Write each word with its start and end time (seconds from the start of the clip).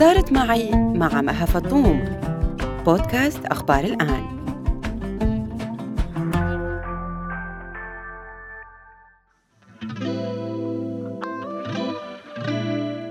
صارت 0.00 0.32
معي 0.32 0.70
مع 0.72 1.20
مها 1.20 1.46
فطوم 1.46 2.20
بودكاست 2.86 3.44
أخبار 3.46 3.84
الآن. 3.84 4.40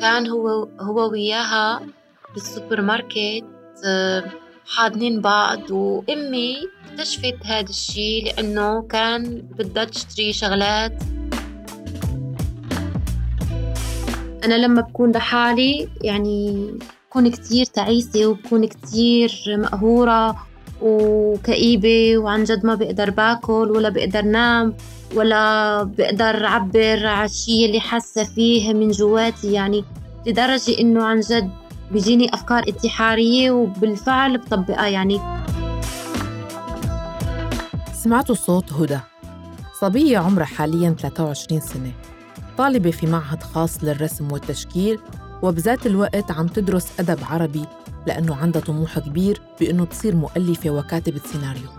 كان 0.01 0.27
هو 0.27 0.67
هو 0.79 1.11
وياها 1.11 1.81
بالسوبر 2.33 2.81
ماركت 2.81 3.45
آه، 3.85 4.23
حاضنين 4.67 5.21
بعض 5.21 5.71
وأمي 5.71 6.55
اكتشفت 6.85 7.37
هذا 7.45 7.69
الشيء 7.69 8.25
لأنه 8.25 8.81
كان 8.81 9.41
بدها 9.41 9.83
تشتري 9.83 10.33
شغلات. 10.33 11.03
أنا 14.49 14.65
لما 14.65 14.81
بكون 14.81 15.11
لحالي 15.11 15.89
يعني 16.01 16.69
بكون 17.09 17.31
كتير 17.31 17.65
تعيسة 17.65 18.25
وبكون 18.27 18.65
كتير 18.65 19.31
مقهورة 19.47 20.35
وكئيبة 20.81 22.17
وعن 22.17 22.43
جد 22.43 22.65
ما 22.65 22.75
بقدر 22.75 23.09
باكل 23.09 23.71
ولا 23.71 23.89
بقدر 23.89 24.21
نام 24.21 24.73
ولا 25.15 25.83
بقدر 25.83 26.45
أعبر 26.45 27.07
على 27.07 27.25
الشيء 27.25 27.65
اللي 27.65 27.79
حاسة 27.79 28.23
فيه 28.23 28.73
من 28.73 28.91
جواتي. 28.91 29.53
يعني 29.53 29.83
لدرجة 30.27 30.79
إنه 30.79 31.03
عن 31.03 31.19
جد 31.19 31.49
بيجيني 31.91 32.33
أفكار 32.33 32.63
انتحارية 32.67 33.51
وبالفعل 33.51 34.37
بطبقها. 34.37 34.87
يعني 34.87 35.19
سمعتوا 37.93 38.35
صوت 38.35 38.73
هدى 38.73 38.99
صبية 39.81 40.17
عمرها 40.17 40.45
حالياً 40.45 40.95
23 40.99 41.61
سنة. 41.61 42.08
طالبة 42.59 42.91
في 42.91 43.07
معهد 43.07 43.43
خاص 43.43 43.83
للرسم 43.83 44.31
والتشكيل 44.31 44.99
وبذات 45.41 45.85
الوقت 45.85 46.31
عم 46.31 46.47
تدرس 46.47 46.99
أدب 46.99 47.19
عربي 47.29 47.65
لأنه 48.07 48.35
عندها 48.35 48.61
طموح 48.61 48.99
كبير 48.99 49.41
بأنه 49.59 49.85
تصير 49.85 50.15
مؤلفة 50.15 50.69
وكاتبة 50.69 51.21
سيناريو. 51.25 51.69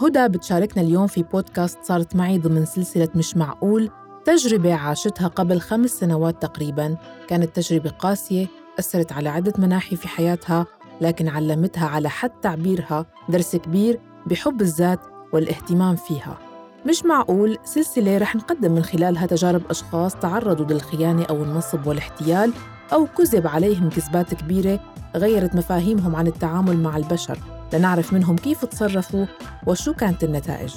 هدى 0.00 0.28
بتشاركنا 0.28 0.82
اليوم 0.82 1.06
في 1.06 1.22
بودكاست 1.22 1.78
صارت 1.82 2.16
معي 2.16 2.38
ضمن 2.38 2.64
سلسلة 2.64 3.08
مش 3.14 3.36
معقول 3.36 3.90
تجربة 4.24 4.74
عاشتها 4.74 5.28
قبل 5.28 5.60
خمس 5.60 5.90
سنوات 5.90 6.42
تقريباً. 6.42 6.96
كانت 7.28 7.56
تجربة 7.56 7.90
قاسية 7.90 8.46
أثرت 8.78 9.12
على 9.12 9.28
عدة 9.28 9.52
مناحي 9.58 9.96
في 9.96 10.08
حياتها 10.08 10.66
لكن 11.00 11.28
علمتها 11.28 11.86
على 11.86 12.08
حد 12.08 12.30
تعبيرها 12.42 13.06
درس 13.28 13.56
كبير 13.56 14.00
بحب 14.26 14.60
الذات 14.60 15.00
والاهتمام 15.32 15.96
فيها. 15.96 16.53
مش 16.86 17.04
معقول 17.04 17.58
سلسلة 17.64 18.18
رح 18.18 18.36
نقدم 18.36 18.72
من 18.72 18.82
خلالها 18.82 19.26
تجارب 19.26 19.62
أشخاص 19.70 20.14
تعرضوا 20.14 20.66
للخيانة 20.66 21.24
أو 21.24 21.42
النصب 21.42 21.86
والاحتيال 21.86 22.52
أو 22.92 23.06
كذب 23.06 23.46
عليهم 23.46 23.90
كذبات 23.90 24.34
كبيرة 24.34 24.80
غيرت 25.16 25.54
مفاهيمهم 25.54 26.16
عن 26.16 26.26
التعامل 26.26 26.82
مع 26.82 26.96
البشر. 26.96 27.38
لنعرف 27.72 28.12
منهم 28.12 28.36
كيف 28.36 28.64
تصرفوا 28.64 29.26
وشو 29.66 29.92
كانت 29.94 30.24
النتائج. 30.24 30.74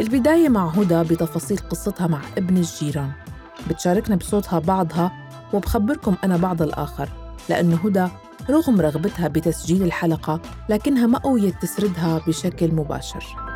البداية 0.00 0.48
مع 0.48 0.68
هدى 0.68 1.14
بتفاصيل 1.14 1.58
قصتها 1.58 2.06
مع 2.06 2.20
ابن 2.38 2.56
الجيران. 2.56 3.10
بتشاركنا 3.70 4.16
بصوتها 4.16 4.58
بعضها 4.58 5.12
وبخبركم 5.52 6.16
أنا 6.24 6.36
بعض 6.36 6.62
الآخر 6.62 7.08
لأنه 7.48 7.76
هدى 7.84 8.08
رغم 8.50 8.80
رغبتها 8.80 9.28
بتسجيل 9.28 9.82
الحلقة 9.82 10.40
لكنها 10.68 11.06
ما 11.06 11.18
قويت 11.18 11.54
تسردها 11.62 12.20
بشكل 12.26 12.74
مباشر. 12.74 13.47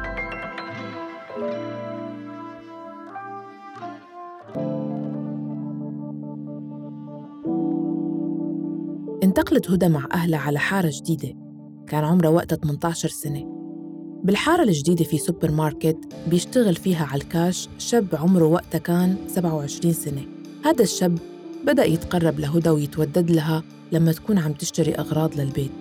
انتقلت 9.43 9.71
هدى 9.71 9.89
مع 9.89 10.09
أهلها 10.15 10.39
على 10.39 10.59
حارة 10.59 10.93
جديدة. 10.95 11.35
كان 11.89 12.05
عمرها 12.05 12.31
وقتها 12.31 12.57
18 12.57 13.09
سنة. 13.09 13.45
بالحارة 14.25 14.63
الجديدة 14.63 15.05
في 15.05 15.19
سوبر 15.19 15.51
ماركت 15.51 15.97
بيشتغل 16.27 16.77
فيها 16.77 17.05
على 17.05 17.23
الكاش 17.23 17.69
شاب 17.79 18.07
عمره 18.13 18.45
وقتها 18.45 18.79
كان 18.79 19.17
27 19.29 19.93
سنة. 19.93 20.23
هذا 20.65 20.83
الشاب 20.83 21.19
بدأ 21.67 21.85
يتقرب 21.85 22.41
لهدى 22.41 22.71
ويتودد 22.71 23.31
لها 23.31 23.63
لما 23.93 24.13
تكون 24.13 24.39
عم 24.39 24.53
تشتري 24.53 24.95
أغراض 24.95 25.41
للبيت. 25.41 25.73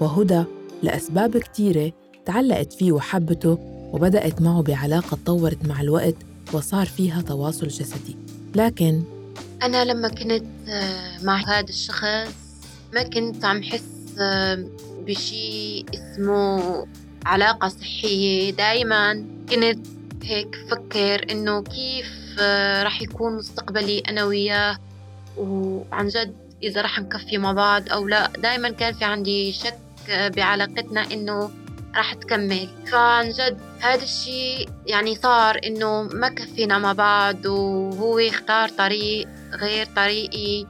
وهدى 0.00 0.44
لأسباب 0.82 1.38
كتيرة 1.38 1.92
تعلقت 2.26 2.72
فيه 2.72 2.92
وحبته 2.92 3.58
وبدأت 3.92 4.42
معه 4.42 4.62
بعلاقة 4.62 5.16
تطورت 5.24 5.66
مع 5.66 5.80
الوقت 5.80 6.16
وصار 6.52 6.86
فيها 6.86 7.22
تواصل 7.22 7.68
جسدي. 7.68 8.16
لكن 8.54 9.02
أنا 9.62 9.84
لما 9.84 10.08
كنت 10.08 10.44
آه، 10.68 11.24
مع 11.24 11.36
هذا 11.36 11.68
الشخص 11.68 12.45
ما 12.94 13.02
كنت 13.02 13.44
عم 13.44 13.62
حس 13.62 14.16
آه، 14.20 14.64
بشي 15.06 15.84
اسمه 15.94 16.86
علاقة 17.26 17.68
صحية. 17.68 18.50
دايما 18.50 19.24
كنت 19.50 19.86
هيك 20.24 20.56
فكر 20.70 21.30
إنه 21.30 21.62
كيف 21.62 22.06
آه، 22.40 22.82
رح 22.82 23.02
يكون 23.02 23.36
مستقبلي 23.36 24.02
أنا 24.08 24.24
وياه 24.24 24.78
وعن 25.36 26.08
جد 26.08 26.36
إذا 26.62 26.82
رح 26.82 27.00
نكفي 27.00 27.38
مع 27.38 27.52
بعض 27.52 27.88
أو 27.88 28.08
لا. 28.08 28.32
دايما 28.38 28.70
كان 28.70 28.94
في 28.94 29.04
عندي 29.04 29.52
شك 29.52 29.78
بعلاقتنا 30.08 31.12
إنه 31.12 31.50
رح 31.96 32.14
تكمل. 32.14 32.68
فعن 32.86 33.28
جد 33.28 33.58
هذا 33.80 34.02
الشيء 34.02 34.68
يعني 34.86 35.14
صار 35.14 35.60
إنه 35.66 36.02
ما 36.02 36.28
كفينا 36.28 36.78
مع 36.78 36.92
بعض 36.92 37.46
وهو 37.46 38.18
اختار 38.18 38.68
طريق 38.68 39.28
غير 39.52 39.86
طريقي. 39.96 40.66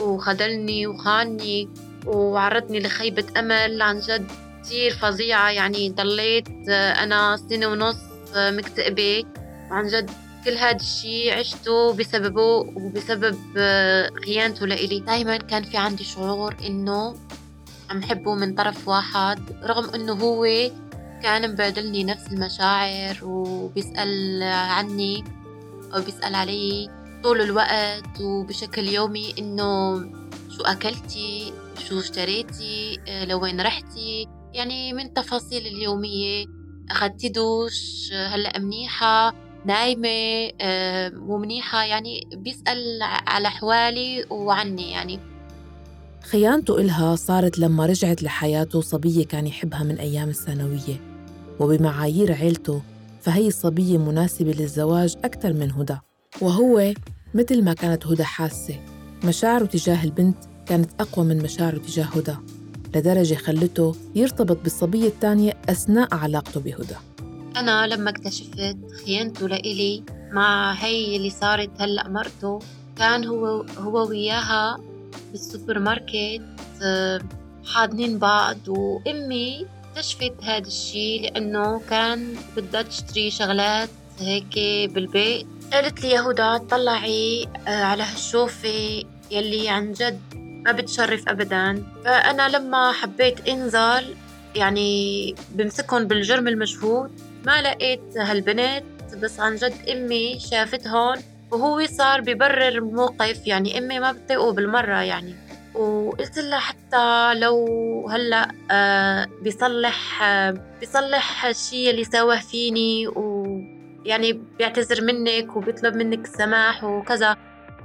وخذلني 0.00 0.86
وخانني 0.86 1.68
وعرضني 2.06 2.80
لخيبة 2.80 3.24
أمل 3.36 3.82
عن 3.82 4.00
جد. 4.00 4.30
كتير 4.62 4.90
فظيعة 4.90 5.50
يعني. 5.50 5.90
ضليت 5.90 6.48
أنا 6.68 7.36
سنة 7.36 7.66
ونص 7.66 7.96
مكتئبة. 8.36 9.24
عن 9.70 9.86
جد 9.86 10.10
كل 10.44 10.56
هذا 10.56 10.76
الشيء 10.76 11.38
عشته 11.38 11.92
بسببه 11.92 12.56
وبسبب 12.76 13.36
خيانته 14.24 14.66
لإلي. 14.66 15.00
دايما 15.00 15.36
كان 15.36 15.62
في 15.62 15.76
عندي 15.76 16.04
شعور 16.04 16.56
إنه 16.66 17.14
عم 17.90 18.02
حبه 18.02 18.34
من 18.34 18.54
طرف 18.54 18.88
واحد 18.88 19.40
رغم 19.64 19.94
إنه 19.94 20.12
هو 20.12 20.46
كان 21.22 21.52
مبادلني 21.52 22.04
نفس 22.04 22.32
المشاعر 22.32 23.18
وبيسأل 23.22 24.42
عني 24.42 25.24
أو 25.94 26.02
بيسأل 26.02 26.34
علي 26.34 26.90
طول 27.24 27.40
الوقت 27.40 28.20
وبشكل 28.20 28.88
يومي 28.88 29.34
إنه 29.38 30.00
شو 30.50 30.62
أكلتي 30.64 31.52
شو 31.88 31.98
اشتريتي 31.98 32.98
لوين 33.28 33.60
رحتي. 33.60 34.26
يعني 34.52 34.92
من 34.92 35.14
تفاصيل 35.14 35.66
اليومية. 35.66 36.46
أخذتي 36.90 37.28
دوش 37.28 38.10
هلأ 38.12 38.58
منيحة 38.58 39.34
نايمة 39.64 40.50
مو 41.26 41.38
منيحة. 41.38 41.84
يعني 41.84 42.28
بيسأل 42.32 43.02
على 43.02 43.48
أحوالي 43.48 44.24
وعني 44.30 44.90
يعني. 44.90 45.20
خيانته 46.30 46.80
إلها 46.80 47.16
صارت 47.16 47.58
لما 47.58 47.86
رجعت 47.86 48.22
لحياته 48.22 48.80
صبية 48.80 49.26
كان 49.26 49.46
يحبها 49.46 49.82
من 49.82 49.98
أيام 49.98 50.28
الثانوية 50.28 51.00
وبمعايير 51.60 52.32
عيلته 52.32 52.82
فهي 53.20 53.48
الصبية 53.48 53.98
مناسبة 53.98 54.52
للزواج 54.52 55.16
أكثر 55.24 55.52
من 55.52 55.70
هدى. 55.70 55.96
وهو 56.40 56.92
مثل 57.34 57.64
ما 57.64 57.72
كانت 57.72 58.06
هدى 58.06 58.24
حاسة. 58.24 58.80
مشاعره 59.24 59.64
تجاه 59.64 60.04
البنت 60.04 60.36
كانت 60.66 60.90
أقوى 61.00 61.24
من 61.24 61.42
مشاعره 61.42 61.78
تجاه 61.78 62.04
هدى 62.04 62.36
لدرجة 62.94 63.34
خلته 63.34 63.94
يرتبط 64.14 64.56
بالصبية 64.62 65.08
الثانية 65.08 65.52
أثناء 65.68 66.14
علاقته 66.14 66.60
بهدى. 66.60 66.96
أنا 67.56 67.86
لما 67.86 68.10
اكتشفت 68.10 68.76
خيانته 69.04 69.48
لإلي 69.48 70.02
مع 70.32 70.72
هي 70.72 71.16
اللي 71.16 71.30
صارت 71.30 71.70
هلأ 71.80 72.08
مرته 72.08 72.58
كان 72.96 73.24
هو 73.24 73.64
هو 73.78 74.08
وياها 74.08 74.80
بالسوبر 75.30 75.78
ماركت 75.78 76.42
آه، 76.82 77.20
حاضنين 77.66 78.18
بعض 78.18 78.68
وأمي 78.68 79.66
اكتشفت 79.84 80.44
هذا 80.44 80.66
الشي 80.66 81.18
لأنه 81.18 81.80
كان 81.90 82.34
بدها 82.56 82.82
تشتري 82.82 83.30
شغلات 83.30 83.88
هيك 84.20 84.54
بالبيت. 84.94 85.46
قالت 85.74 86.02
لي 86.02 86.10
يا 86.10 86.20
هدى 86.20 86.66
طلعي 86.66 87.48
آه، 87.68 87.84
على 87.84 88.02
هالشوفة 88.02 89.02
يلي 89.30 89.68
عن 89.68 89.92
جد 89.92 90.20
ما 90.34 90.72
بتشرف 90.72 91.28
أبدا. 91.28 91.84
فأنا 92.04 92.48
لما 92.48 92.92
حبيت 92.92 93.48
انزل 93.48 94.14
يعني 94.54 95.34
بمسكهم 95.50 96.04
بالجرم 96.04 96.48
المشهود 96.48 97.10
ما 97.46 97.62
لقيت 97.62 98.16
هالبنت 98.16 98.84
بس 99.22 99.40
عن 99.40 99.56
جد 99.56 99.74
أمي 99.88 100.38
شافتهم 100.40 101.14
وهو 101.50 101.86
صار 101.86 102.20
ببرر 102.20 102.68
الموقف 102.68 103.46
يعني 103.46 103.78
أمي 103.78 103.98
ما 103.98 104.12
بتطيقه 104.12 104.52
بالمرة 104.52 105.02
يعني. 105.02 105.34
وقلت 105.74 106.38
لها 106.38 106.58
حتى 106.58 107.34
لو 107.34 107.66
هلأ 108.10 108.48
آه 108.70 109.28
بيصلح 109.42 110.22
آه 110.22 110.54
بيصلح 110.80 111.44
الشيء 111.44 111.90
اللي 111.90 112.04
سواه 112.04 112.36
فيني 112.36 113.08
ويعني 114.04 114.32
بيعتذر 114.58 115.04
منك 115.04 115.56
وبيطلب 115.56 115.96
منك 115.96 116.24
السماح 116.24 116.84
وكذا. 116.84 117.36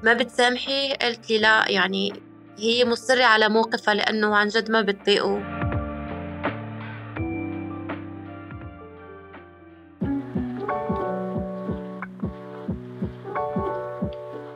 ما 0.03 0.13
بتسامحي؟ 0.13 0.93
قلت 0.93 1.29
لي 1.29 1.37
لا 1.37 1.71
يعني 1.71 2.13
هي 2.57 2.85
مصرة 2.85 3.23
على 3.23 3.49
موقفها 3.49 3.93
لأنه 3.93 4.35
عن 4.35 4.47
جد 4.47 4.71
ما 4.71 4.81
بتطيقه 4.81 5.59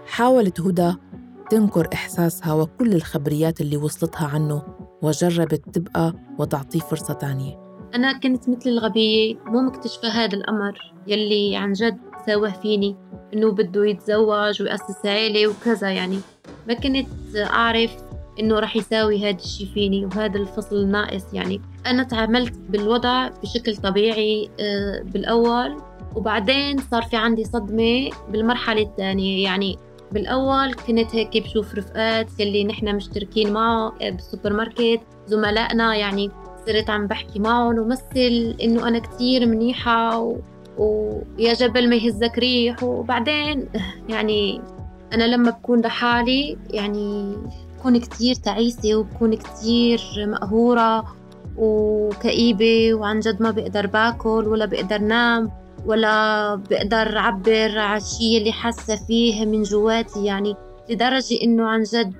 حاولت 0.07 0.61
هدى 0.61 0.93
تنكر 1.49 1.89
إحساسها 1.93 2.53
وكل 2.53 2.93
الخبريات 2.93 3.61
اللي 3.61 3.77
وصلتها 3.77 4.27
عنه 4.27 4.63
وجربت 5.01 5.69
تبقى 5.69 6.13
وتعطيه 6.39 6.79
فرصة 6.79 7.13
تانية. 7.13 7.62
أنا 7.95 8.19
كنت 8.19 8.49
مثل 8.49 8.69
الغبية 8.69 9.35
مو 9.45 9.61
مكتشفة 9.61 10.07
هذا 10.07 10.37
الأمر 10.37 10.93
يلي 11.07 11.55
عن 11.55 11.73
جد 11.73 11.97
سواه 12.25 12.49
فيني 12.49 12.95
إنه 13.33 13.51
بده 13.51 13.85
يتزوج 13.85 14.61
ويأسس 14.61 15.05
عيلة 15.05 15.47
وكذا 15.47 15.91
يعني. 15.91 16.19
ما 16.67 16.73
كنت 16.73 17.07
أعرف 17.35 17.95
إنه 18.39 18.59
رح 18.59 18.75
يساوي 18.75 19.29
هذا 19.29 19.37
الشي 19.37 19.65
فيني 19.65 20.05
وهذا 20.05 20.37
الفصل 20.37 20.75
الناقص 20.75 21.33
يعني. 21.33 21.61
أنا 21.85 22.03
تعاملت 22.03 22.57
بالوضع 22.69 23.27
بشكل 23.27 23.77
طبيعي 23.77 24.49
آه، 24.59 25.01
بالأول 25.01 25.77
وبعدين 26.15 26.77
صار 26.91 27.01
في 27.01 27.15
عندي 27.15 27.43
صدمة 27.43 28.09
بالمرحلة 28.29 28.81
الثانية 28.81 29.43
يعني. 29.43 29.77
بالأول 30.11 30.73
كنت 30.73 31.15
هيك 31.15 31.37
بشوف 31.37 31.75
رفقات 31.75 32.39
يلي 32.39 32.63
نحن 32.63 32.95
مشتركين 32.95 33.53
معه 33.53 33.93
بالسوبر 33.99 34.53
ماركت 34.53 35.01
زملائنا 35.27 35.95
يعني. 35.95 36.42
صرت 36.67 36.89
عم 36.89 37.07
بحكي 37.07 37.39
معهم 37.39 37.79
ومثل 37.79 38.55
إنه 38.63 38.87
أنا 38.87 38.99
كتير 38.99 39.45
منيحة 39.45 40.19
و... 40.19 40.37
ويا 40.77 41.53
جبل 41.53 41.89
ما 41.89 41.95
يهزك 41.95 42.37
ريح. 42.37 42.83
وبعدين 42.83 43.69
يعني 44.09 44.61
أنا 45.13 45.23
لما 45.23 45.51
بكون 45.51 45.81
لحالي 45.81 46.57
يعني 46.69 47.35
بكون 47.77 47.99
كتير 47.99 48.35
تعيسة 48.35 48.95
وبكون 48.95 49.35
كتير 49.35 50.01
مقهورة 50.17 51.05
وكئيبة 51.57 52.93
وعن 52.93 53.19
جد 53.19 53.41
ما 53.41 53.51
بقدر 53.51 53.87
باكل 53.87 54.47
ولا 54.47 54.65
بقدر 54.65 54.97
نام 54.97 55.51
ولا 55.85 56.55
بقدر 56.55 57.17
أعبر 57.17 57.79
على 57.79 57.97
الشيء 57.97 58.37
اللي 58.37 58.51
حاسة 58.51 58.95
فيه 58.95 59.45
من 59.45 59.63
جواتي. 59.63 60.25
يعني 60.25 60.55
لدرجة 60.89 61.41
إنه 61.43 61.65
عن 61.65 61.83
جد 61.83 62.13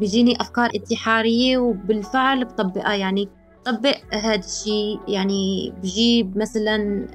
بيجيني 0.00 0.40
أفكار 0.40 0.70
انتحارية 0.74 1.58
وبالفعل 1.58 2.44
بطبقها. 2.44 2.94
يعني 2.94 3.28
طبق 3.64 3.96
هذا 4.12 4.34
الشيء 4.34 5.00
يعني 5.08 5.72
بجيب 5.82 6.38
مثلا 6.38 7.06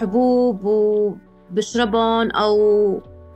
حبوب 0.00 0.64
وبشربهم 0.64 2.30
أو 2.30 2.56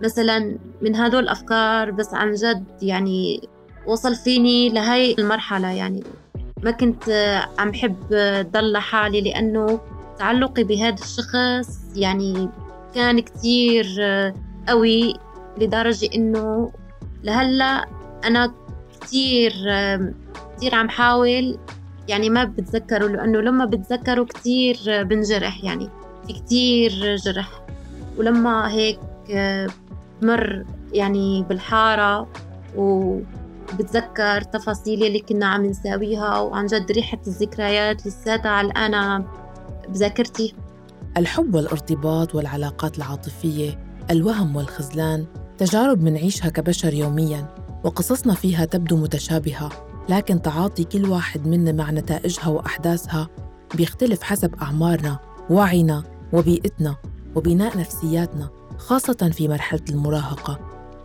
مثلا 0.02 0.58
من 0.82 0.97
هدول 0.97 1.23
الأفكار 1.23 1.91
بس 1.91 2.14
عن 2.14 2.32
جد 2.32 2.64
يعني 2.82 3.49
وصل 3.87 4.14
فيني 4.14 4.69
لهي 4.69 5.14
المرحلة. 5.19 5.69
يعني 5.69 6.05
ما 6.62 6.70
كنت 6.70 7.11
عم 7.58 7.75
حب 7.75 7.96
ضل 8.53 8.76
حالي 8.76 9.20
لأنه 9.20 9.81
تعلقي 10.19 10.64
بهذا 10.64 10.94
الشخص 10.94 11.96
يعني 11.96 12.49
كان 12.94 13.20
كتير 13.20 13.87
قوي 14.69 15.14
لدرجة 15.58 16.08
إنه 16.14 16.73
لهلأ 17.23 17.87
أنا 18.25 18.55
كتير 19.00 19.52
كتير 20.56 20.75
عم 20.75 20.88
حاول. 20.88 21.58
يعني 22.08 22.31
ما 22.31 22.44
بتذكره 22.44 23.06
لأنه 23.06 23.41
لما 23.41 23.64
بتذكره 23.64 24.25
كتير 24.25 24.79
آه، 24.88 25.02
بنجرح. 25.02 25.64
يعني 25.64 25.88
في 26.26 26.32
كتير 26.32 27.17
جرح. 27.17 27.62
ولما 28.19 28.73
هيك 28.73 28.99
آه، 29.35 29.67
مر 30.23 30.64
يعني 30.93 31.43
بالحارة 31.43 32.29
وبتذكر 32.76 34.41
تفاصيل 34.41 35.05
اللي 35.05 35.19
كنا 35.20 35.46
عم 35.46 35.67
نساويها 35.67 36.38
وعن 36.38 36.67
جد 36.67 36.93
ريحة 36.93 37.19
الذكريات 37.26 38.06
لساتها 38.06 38.50
علقانة 38.50 39.25
بذاكرتي. 39.88 40.55
الحب 41.17 41.55
والارتباط 41.55 42.35
والعلاقات 42.35 42.99
العاطفية 42.99 43.79
الوهم 44.11 44.56
والخذلان 44.56 45.26
تجارب 45.58 46.03
منعيشها 46.03 46.49
كبشر 46.49 46.94
يومياً. 46.94 47.46
وقصصنا 47.85 48.35
فيها 48.35 48.65
تبدو 48.65 48.97
متشابهة 48.97 49.71
لكن 50.09 50.43
تعاطي 50.43 50.85
كل 50.85 51.05
واحد 51.09 51.47
منا 51.47 51.73
مع 51.73 51.91
نتائجها 51.91 52.49
وأحداثها 52.49 53.29
بيختلف 53.75 54.23
حسب 54.23 54.55
أعمارنا 54.55 55.19
وعينا 55.50 56.03
وبيئتنا 56.32 56.97
وبناء 57.35 57.79
نفسياتنا 57.79 58.49
خاصة 58.79 59.31
في 59.32 59.49
مرحلة 59.49 59.81
المراهقة. 59.91 60.59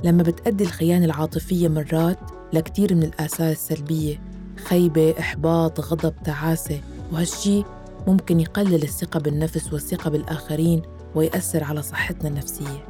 لما 0.04 0.24
بتأدي 0.24 0.63
الخيانة 0.63 1.06
العاطفية 1.06 1.68
مرات 1.68 2.19
لكتير 2.54 2.95
من 2.95 3.04
الآثار 3.04 3.51
السلبية 3.51 4.22
خيبة، 4.66 5.16
إحباط، 5.19 5.80
غضب، 5.80 6.13
تعاسة 6.24 6.81
وهالشي 7.12 7.63
ممكن 8.07 8.39
يقلل 8.39 8.83
الثقة 8.83 9.19
بالنفس 9.19 9.74
والثقة 9.74 10.10
بالآخرين 10.10 10.81
ويأثر 11.16 11.63
على 11.63 11.81
صحتنا 11.81 12.30
النفسية. 12.30 12.88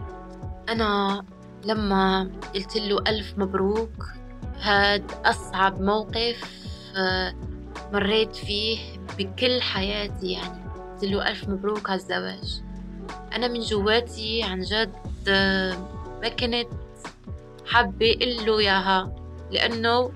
أنا 0.70 1.22
لما 1.66 2.32
قلت 2.56 2.78
له 2.78 3.00
ألف 3.08 3.34
مبروك 3.38 4.06
هاد 4.62 5.12
أصعب 5.26 5.82
موقف 5.82 6.66
آه، 6.98 7.36
مريت 7.94 8.36
فيه 8.36 8.80
بكل 9.18 9.62
حياتي 9.62 10.32
يعني. 10.32 10.66
قلت 10.94 11.04
له 11.04 11.30
ألف 11.30 11.50
مبروك 11.50 11.90
على 11.90 12.00
الزواج 12.00 12.62
أنا 13.36 13.48
من 13.48 13.60
جواتي 13.60 14.44
عن 14.44 14.62
جد 14.62 14.94
آه، 15.28 15.78
ما 16.22 16.30
كنت 16.30 16.68
حابة 17.66 18.12
له 18.12 18.60
إياها 18.60 19.16
لأنه 19.52 20.12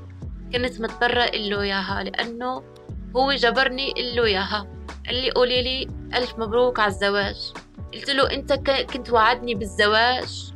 كنت 0.54 0.82
مضطرة 0.82 1.26
له 1.26 1.62
إياها 1.62 2.04
لأنه 2.04 2.64
هو 3.16 3.34
جبرني 3.34 3.94
له 4.16 4.26
إياها. 4.26 4.68
قال 5.06 5.16
لي 5.16 5.32
قولي 5.32 5.62
لي 5.62 5.88
ألف 6.14 6.40
مبروك 6.40 6.80
على 6.80 6.92
الزواج. 6.92 7.54
قلت 7.94 8.10
له 8.10 8.34
أنت 8.34 8.54
كنت 8.94 9.10
وعدني 9.10 9.56
بالزواج. 9.56 10.54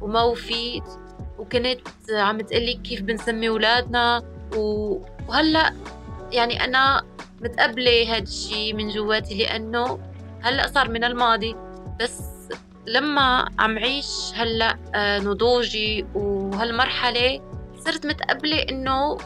وما 0.00 0.22
وفيت 0.22 0.84
وكنت 1.38 1.80
عم 2.10 2.40
تقلي 2.40 2.74
كيف 2.74 3.02
بنسمي 3.02 3.48
ولادنا 3.48 4.22
وهلأ 4.56 5.72
يعني 6.32 6.64
أنا 6.64 7.02
متقبلة 7.40 8.16
هاد 8.16 8.22
الشي 8.22 8.72
من 8.72 8.88
جواتي 8.88 9.38
لأنه 9.38 9.98
هلأ 10.40 10.66
صار 10.66 10.90
من 10.90 11.04
الماضي. 11.04 11.56
بس 12.00 12.20
لما 12.86 13.48
عم 13.58 13.78
عيش 13.78 14.32
هلأ 14.34 14.78
آه، 14.94 15.18
نضوجي 15.18 16.06
وهالمرحلة 16.14 17.40
صرت 17.78 18.06
متقبلة 18.06 18.58
إنه 18.58 19.18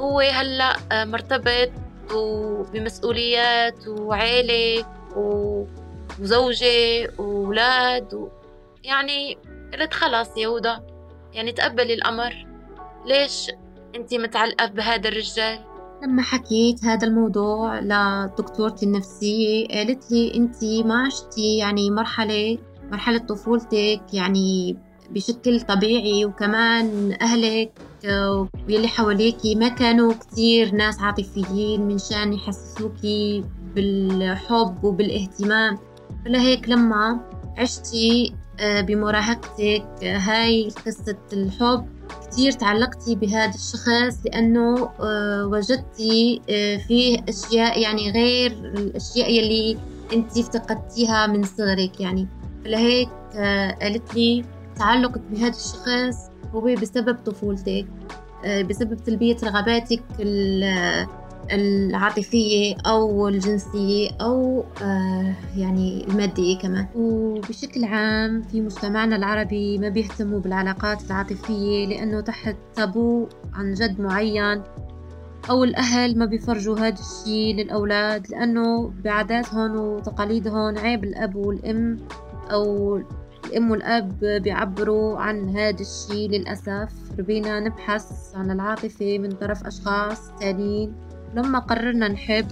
هو 0.00 0.20
هلأ 0.20 0.76
آه، 0.92 1.04
مرتبط 1.04 1.70
وبمسؤوليات 2.14 3.88
وعيلة 3.88 4.84
وزوجة 6.20 7.10
وولاد 7.18 8.14
و... 8.14 8.28
يعني 8.84 9.38
قلت 9.72 9.94
خلاص 9.94 10.28
هدى 10.38 10.76
يعني 11.32 11.52
تقبلي 11.52 11.94
الأمر. 11.94 12.46
ليش 13.06 13.50
أنت 13.96 14.14
متعلقة 14.14 14.66
بهذا 14.66 15.08
الرجال؟ 15.08 15.58
لما 16.02 16.22
حكيت 16.22 16.84
هذا 16.84 17.06
الموضوع 17.06 17.80
لدكتورتي 17.80 18.86
النفسية 18.86 19.68
قالت 19.68 20.12
لي 20.12 20.34
أنت 20.34 20.64
ما 20.64 21.06
عشتي 21.06 21.56
يعني 21.56 21.90
مرحلة 21.90 22.58
مرحلة 22.92 23.18
طفولتك 23.18 24.02
يعني 24.12 24.76
بشكل 25.10 25.60
طبيعي 25.60 26.24
وكمان 26.24 27.16
أهلك 27.22 27.72
واللي 28.04 28.88
حواليكي 28.88 29.54
ما 29.54 29.68
كانوا 29.68 30.12
كتير 30.12 30.74
ناس 30.74 31.00
عاطفيين 31.00 31.80
من 31.80 31.98
شان 31.98 32.32
يحسسوكي 32.32 33.44
بالحب 33.74 34.84
وبالاهتمام. 34.84 35.78
فلهيك 36.24 36.68
لما 36.68 37.20
عشتي 37.58 38.34
آه، 38.60 38.80
بمراهقتك. 38.80 39.86
آه، 40.02 40.16
هاي 40.16 40.68
قصة 40.86 41.16
الحب. 41.32 41.86
كتير 42.30 42.52
تعلقتي 42.52 43.14
بهذا 43.14 43.54
الشخص 43.54 44.18
لأنه 44.24 44.88
آه، 45.00 45.46
وجدتي 45.46 46.40
فيه 46.88 47.18
أشياء 47.28 47.80
يعني 47.80 48.10
غير 48.10 48.52
الأشياء 48.52 49.30
يلي 49.32 49.78
أنت 50.12 50.38
افتقدتيها 50.38 51.26
من 51.26 51.42
صغرك 51.42 52.00
يعني. 52.00 52.28
فلهيك 52.64 53.08
قالت 53.82 54.14
لي 54.14 54.44
تعلقك 54.76 55.20
بهذا 55.30 55.56
الشخص 55.56 56.30
هو 56.54 56.60
بسبب 56.60 57.18
طفولتك 57.26 57.86
آه، 58.44 58.62
بسبب 58.62 58.96
تلبية 58.96 59.36
رغباتك 59.44 60.02
العاطفية 61.52 62.74
أو 62.86 63.28
الجنسية 63.28 64.10
أو 64.20 64.64
آه، 64.82 65.34
يعني 65.56 66.04
المادية 66.08 66.58
كمان. 66.58 66.86
وبشكل 66.94 67.84
عام 67.84 68.42
في 68.42 68.60
مجتمعنا 68.60 69.16
العربي 69.16 69.78
ما 69.78 69.88
بيهتموا 69.88 70.40
بالعلاقات 70.40 71.02
العاطفية 71.06 71.86
لأنه 71.86 72.20
تحت 72.20 72.56
تابو 72.74 73.26
عن 73.54 73.74
جد 73.74 74.00
معين 74.00 74.62
أو 75.50 75.64
الأهل 75.64 76.18
ما 76.18 76.24
بيفرجوا 76.24 76.78
هذا 76.78 77.00
الشيء 77.00 77.54
للأولاد 77.54 78.30
لأنه 78.30 78.92
بعاداتهم 79.04 79.76
وتقاليدهم 79.76 80.78
عيب 80.78 81.04
الأب 81.04 81.36
والأم 81.36 81.98
أو 82.52 82.96
الأم 83.46 83.70
والأب 83.70 84.18
بيعبروا 84.24 85.18
عن 85.18 85.56
هذا 85.56 85.80
الشيء 85.80 86.30
للأسف. 86.30 86.92
ربينا 87.18 87.60
نبحث 87.60 88.34
عن 88.34 88.50
العاطفة 88.50 89.18
من 89.18 89.30
طرف 89.30 89.66
أشخاص 89.66 90.30
تانيين. 90.40 91.09
لما 91.34 91.58
قررنا 91.58 92.08
نحب 92.08 92.46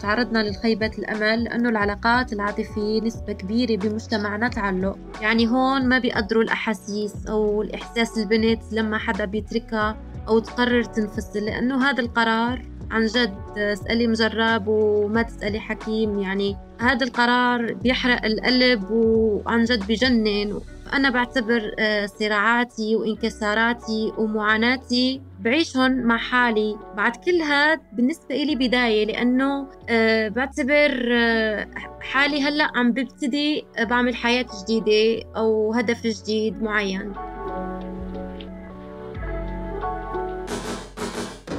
تعرضنا 0.00 0.50
لخيبة 0.50 0.90
الأمل 0.98 1.44
لأنه 1.44 1.68
العلاقات 1.68 2.32
العاطفية 2.32 3.00
نسبة 3.00 3.32
كبيرة 3.32 3.76
بمجتمعنا 3.76 4.48
تعلق. 4.48 4.98
يعني 5.20 5.48
هون 5.48 5.88
ما 5.88 5.98
بيقدروا 5.98 6.42
الأحاسيس 6.42 7.26
أو 7.26 7.62
الإحساس 7.62 8.18
البنت 8.18 8.62
لما 8.72 8.98
حدا 8.98 9.24
بيتركها 9.24 9.96
أو 10.28 10.38
تقرر 10.38 10.82
تنفصل 10.82 11.38
لأنه 11.38 11.90
هذا 11.90 12.00
القرار 12.00 12.62
عن 12.90 13.06
جد 13.06 13.34
اسألي 13.56 14.06
مجرب 14.06 14.64
وما 14.68 15.22
تسألي 15.22 15.60
حكيم. 15.60 16.18
يعني 16.18 16.56
هذا 16.80 17.06
القرار 17.06 17.72
بيحرق 17.72 18.24
القلب 18.24 18.90
وعن 18.90 19.64
جد 19.64 19.86
بجنن. 19.88 20.60
أنا 20.92 21.10
بعتبر 21.10 21.74
آه، 21.78 22.06
صراعاتي 22.06 22.96
وانكساراتي 22.96 24.12
ومعاناتي 24.18 25.22
بعيشهم 25.44 25.92
مع 25.92 26.16
حالي. 26.16 26.76
بعد 26.96 27.16
كل 27.16 27.42
هاد 27.42 27.80
بالنسبة 27.92 28.34
إلي 28.34 28.54
بداية 28.54 29.04
لأنه 29.06 29.68
آه، 29.88 30.28
بعتبر 30.28 31.08
آه، 31.12 31.68
حالي 32.00 32.42
هلأ 32.42 32.70
عم 32.74 32.92
ببتدي 32.92 33.64
بعمل 33.80 34.14
حياة 34.16 34.46
جديدة 34.62 35.28
أو 35.36 35.74
هدف 35.74 36.06
جديد 36.06 36.62
معين. 36.62 37.12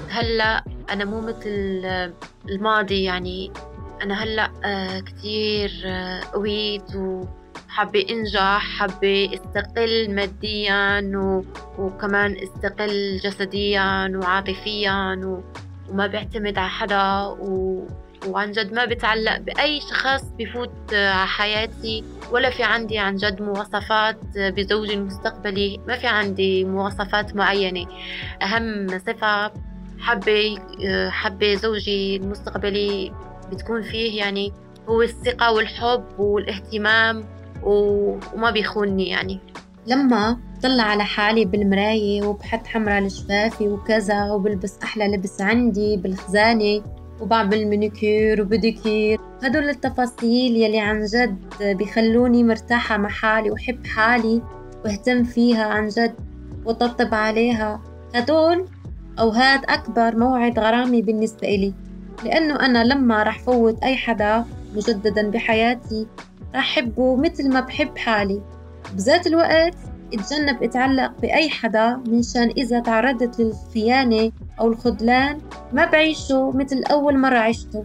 هلأ 0.10 0.64
أنا 0.90 1.06
مو 1.06 1.22
مثل 1.22 1.86
الماضي 2.50 3.04
يعني 3.04 3.52
أنا 4.04 4.24
هلأ 4.24 4.52
كتير 5.06 5.72
قويت 6.34 6.96
و 6.96 7.24
حابة 7.76 8.06
انجح 8.10 8.78
حابة 8.78 9.30
استقل 9.34 10.16
ماديا 10.16 11.12
و... 11.16 11.44
وكمان 11.78 12.38
استقل 12.38 13.18
جسديا 13.18 14.12
وعاطفيا 14.16 15.22
و... 15.26 15.44
وما 15.90 16.08
بعتمد 16.08 16.58
على 16.58 16.70
حدا 16.70 17.22
و... 17.22 17.84
وعن 18.28 18.52
جد 18.52 18.74
ما 18.74 18.86
بتعلق 18.86 19.38
بأي 19.38 19.82
شخص 19.82 20.24
بفوت 20.40 20.94
على 20.94 21.28
حياتي. 21.28 22.04
ولا 22.32 22.50
في 22.50 22.64
عندي 22.64 22.98
عن 22.98 23.16
جد 23.16 23.42
مواصفات 23.42 24.18
بزوجي 24.38 24.94
المستقبلي 24.94 25.80
ما 25.88 25.98
في 25.98 26.08
عندي 26.08 26.64
مواصفات 26.64 27.36
معينة. 27.36 27.86
أهم 28.42 28.88
صفة 29.00 29.52
حبة 30.00 30.58
حبة 31.10 31.56
زوجي 31.56 32.16
المستقبلي 32.16 33.12
بتكون 33.52 33.82
فيه 33.82 34.18
يعني 34.18 34.54
هو 34.90 35.02
الثقة 35.02 35.52
والحب 35.52 36.20
والاهتمام 36.20 37.35
وما 37.66 38.52
بيخونني 38.52 39.10
يعني. 39.10 39.40
لما 39.88 40.38
طلع 40.64 40.84
على 40.84 41.04
حالي 41.04 41.46
بالمراية 41.46 42.24
وبحط 42.24 42.68
حمرة 42.68 43.00
لشفافي 43.00 43.68
وكذا 43.68 44.32
وبلبس 44.32 44.78
أحلى 44.84 45.08
لبس 45.08 45.42
عندي 45.42 45.98
بالخزانة 45.98 46.82
وبعمل 47.22 47.70
مانيكير 47.70 48.42
وبديكير 48.42 49.20
هدول 49.44 49.70
التفاصيل 49.70 50.56
يلي 50.56 50.80
عن 50.80 51.06
جد 51.06 51.38
بيخلوني 51.62 52.44
مرتاحة 52.44 52.98
مع 52.98 53.10
حالي 53.10 53.52
وحب 53.52 53.86
حالي 53.88 54.42
واهتم 54.86 55.24
فيها 55.24 55.66
عن 55.66 55.88
جد 55.88 56.16
وطبطب 56.66 57.14
عليها. 57.14 57.82
هدول 58.16 58.66
أو 59.20 59.30
هاد 59.30 59.62
أكبر 59.70 60.16
موعد 60.16 60.60
غرامي 60.60 61.02
بالنسبة 61.02 61.48
إلي 61.48 61.74
لأنه 62.26 62.56
أنا 62.56 62.84
لما 62.84 63.24
رح 63.24 63.40
فوت 63.40 63.84
أي 63.84 63.96
حدا 63.96 64.46
مجددا 64.76 65.30
بحياتي 65.30 66.08
رح 66.56 66.76
حبه 66.76 67.16
مثل 67.16 67.50
ما 67.50 67.60
بحب 67.60 67.98
حالي. 67.98 68.42
بذات 68.94 69.28
الوقت 69.28 69.76
اتجنب 70.14 70.64
اتعلق 70.64 71.12
بأي 71.22 71.50
حدا 71.50 71.96
منشان 72.08 72.50
إذا 72.50 72.80
تعرضت 72.80 73.40
للخيانة 73.40 74.32
أو 74.60 74.68
الخذلان 74.68 75.42
ما 75.74 75.86
بعيشه 75.86 76.52
مثل 76.52 76.84
أول 76.92 77.18
مرة 77.18 77.38
عشته. 77.38 77.84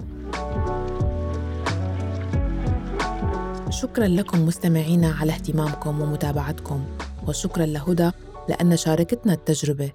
شكرا 3.71 4.07
لكم 4.07 4.47
مستمعينا 4.47 5.15
على 5.21 5.33
اهتمامكم 5.33 6.01
ومتابعتكم 6.01 6.85
وشكرا 7.29 7.67
لهدى 7.67 8.11
لأن 8.49 8.77
شاركتنا 8.77 9.33
التجربة. 9.33 9.93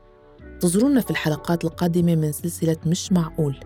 انتظرونا 0.54 1.02
في 1.02 1.12
الحلقات 1.12 1.66
القادمة 1.66 2.16
من 2.16 2.32
سلسلة 2.32 2.78
مش 2.86 3.12
معقول. 3.12 3.60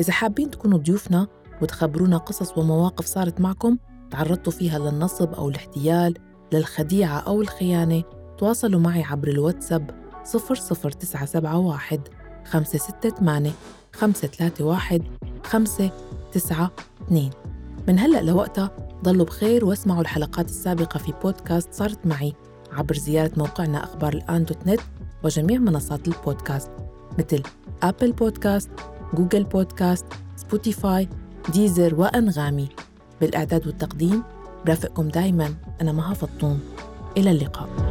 إذا 0.00 0.12
حابين 0.12 0.50
تكونوا 0.50 0.78
ضيوفنا 0.78 1.26
وتخبرونا 1.62 2.16
قصص 2.16 2.58
ومواقف 2.58 3.06
صارت 3.06 3.40
معكم 3.40 3.78
تعرضتوا 4.10 4.52
فيها 4.52 4.78
للنصب 4.78 5.34
أو 5.34 5.48
الاحتيال 5.48 6.14
للخديعة 6.52 7.18
أو 7.18 7.42
الخيانة 7.42 8.02
تواصلوا 8.38 8.80
معي 8.80 9.02
عبر 9.02 9.28
الواتساب 9.28 9.90
00971 10.24 12.00
568 12.44 13.52
531 13.92 15.00
592 15.44 17.30
من 17.88 17.98
هلأ 17.98 18.22
لوقتها 18.22 18.70
ضلوا 19.04 19.24
بخير 19.26 19.64
واسمعوا 19.64 20.00
الحلقات 20.00 20.48
السابقة 20.48 20.98
في 20.98 21.12
بودكاست 21.22 21.74
صارت 21.74 22.06
معي 22.06 22.32
عبر 22.72 22.94
زيارة 22.94 23.30
موقعنا 23.36 23.84
أخبار 23.84 24.12
الآن 24.12 24.44
dot 24.44 24.66
net 24.66 24.80
وجميع 25.24 25.58
منصات 25.58 26.08
البودكاست 26.08 26.70
مثل 27.18 27.42
أبل 27.82 28.12
بودكاست، 28.12 28.70
جوجل 29.14 29.44
بودكاست، 29.44 30.06
سبوتيفاي، 30.36 31.08
ديزر 31.52 31.94
وأنغامي. 31.94 32.68
بالإعداد 33.20 33.66
والتقديم 33.66 34.22
برافقكم 34.66 35.08
دايما 35.08 35.54
أنا 35.80 35.92
مها 35.92 36.14
فطوم. 36.14 36.60
إلى 37.16 37.30
اللقاء. 37.30 37.87